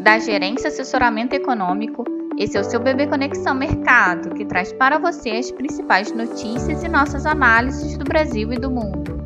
[0.00, 2.04] da Gerência Assessoramento Econômico.
[2.38, 6.88] Esse é o seu Bebê Conexão Mercado, que traz para você as principais notícias e
[6.88, 9.20] nossas análises do Brasil e do mundo.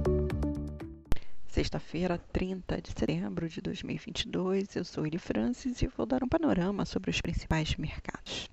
[1.46, 6.84] Sexta-feira, 30 de setembro de 2022, eu sou Eli Francis e vou dar um panorama
[6.84, 8.50] sobre os principais mercados.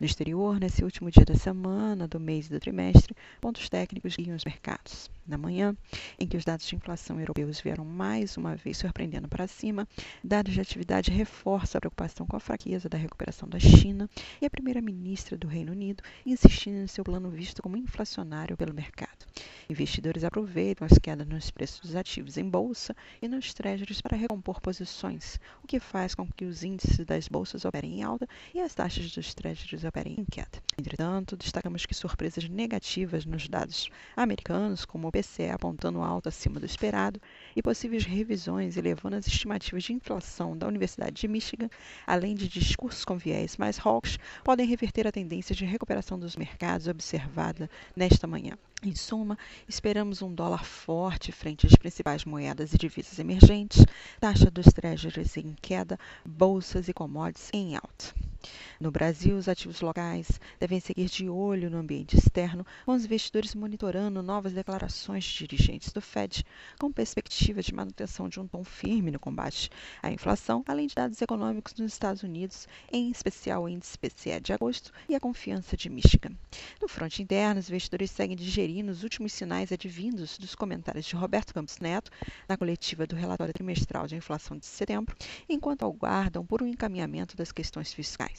[0.00, 4.34] No exterior, nesse último dia da semana, do mês e do trimestre, pontos técnicos guiam
[4.34, 5.08] os mercados.
[5.24, 5.76] Na manhã,
[6.18, 9.86] em que os dados de inflação europeus vieram mais uma vez surpreendendo para cima,
[10.22, 14.10] dados de atividade reforçam a preocupação com a fraqueza da recuperação da China
[14.42, 19.24] e a primeira-ministra do Reino Unido insistindo em seu plano visto como inflacionário pelo mercado.
[19.68, 24.60] Investidores aproveitam as quedas nos preços dos ativos em bolsa e nos treasuries para recompor
[24.60, 28.74] posições, o que faz com que os índices das bolsas operem em alta e as
[28.74, 30.62] taxas dos treasuries operem em queda.
[30.76, 36.66] Entretanto, destacamos que surpresas negativas nos dados americanos, como o PCE apontando alto acima do
[36.66, 37.20] esperado,
[37.54, 41.70] e possíveis revisões elevando as estimativas de inflação da Universidade de Michigan,
[42.04, 46.88] além de discursos com viés mais hawkish, podem reverter a tendência de recuperação dos mercados
[46.88, 48.58] observada nesta manhã.
[48.82, 49.38] Em suma,
[49.68, 53.84] esperamos um dólar forte frente às principais moedas e divisas emergentes,
[54.20, 58.33] taxa dos treasuries em queda, bolsas e commodities em alta.
[58.80, 63.54] No Brasil, os ativos locais devem seguir de olho no ambiente externo, com os investidores
[63.54, 66.44] monitorando novas declarações de dirigentes do Fed,
[66.78, 69.70] com perspectiva de manutenção de um tom firme no combate
[70.02, 74.52] à inflação, além de dados econômicos nos Estados Unidos, em especial o índice PCE de
[74.52, 76.32] agosto e a confiança de Michigan.
[76.80, 81.54] No fronte interno, os investidores seguem digerindo os últimos sinais advindos dos comentários de Roberto
[81.54, 82.10] Campos Neto
[82.48, 85.16] na coletiva do relatório trimestral de inflação de setembro,
[85.48, 88.33] enquanto aguardam por um encaminhamento das questões fiscais.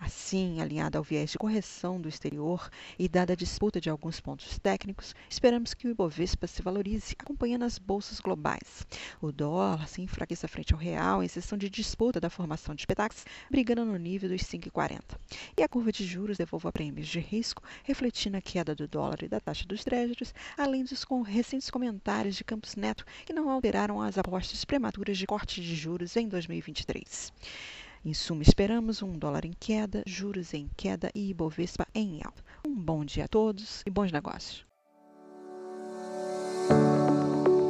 [0.00, 4.58] Assim, alinhada ao viés de correção do exterior e dada a disputa de alguns pontos
[4.58, 8.86] técnicos, esperamos que o Ibovespa se valorize, acompanhando as bolsas globais.
[9.20, 13.26] O dólar se enfraqueça frente ao real em sessão de disputa da formação de petax,
[13.50, 15.00] brigando no nível dos 5,40.
[15.56, 19.28] E a curva de juros devolva prêmios de risco, refletindo a queda do dólar e
[19.28, 24.16] da taxa dos treasuries, além dos recentes comentários de Campos Neto, que não alteraram as
[24.16, 27.32] apostas prematuras de corte de juros em 2023.
[28.04, 32.42] Em suma, esperamos um dólar em queda, juros em queda e Ibovespa em alta.
[32.66, 34.64] Um bom dia a todos e bons negócios.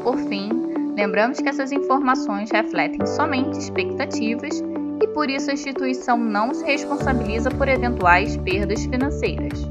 [0.03, 0.50] Por fim,
[0.94, 4.62] lembramos que essas informações refletem somente expectativas
[5.03, 9.62] e por isso a instituição não se responsabiliza por eventuais perdas financeiras.